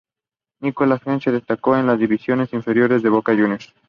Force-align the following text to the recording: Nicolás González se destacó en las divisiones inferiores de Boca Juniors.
Nicolás 0.61 1.03
González 1.03 1.23
se 1.25 1.31
destacó 1.33 1.77
en 1.77 1.85
las 1.85 1.99
divisiones 1.99 2.51
inferiores 2.53 3.03
de 3.03 3.09
Boca 3.09 3.33
Juniors. 3.35 3.71